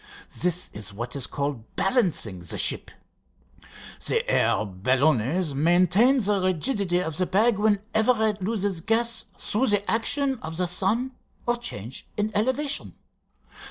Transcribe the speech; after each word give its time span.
This 0.41 0.71
is 0.73 0.91
what 0.91 1.15
is 1.15 1.27
called 1.27 1.75
balancing 1.75 2.39
the 2.39 2.57
ship. 2.57 2.89
The 4.07 4.27
air 4.27 4.65
balloonets 4.65 5.53
maintain 5.53 6.19
the 6.19 6.39
rigidity 6.41 6.97
of 6.97 7.17
the 7.17 7.27
bag 7.27 7.59
whenever 7.59 8.27
it 8.27 8.41
loses 8.43 8.81
gas 8.81 9.25
through 9.37 9.67
the 9.67 9.91
action 9.91 10.39
of 10.39 10.57
the 10.57 10.65
sun 10.65 11.11
or 11.45 11.55
change 11.55 12.07
in 12.17 12.31
elevation. 12.33 12.95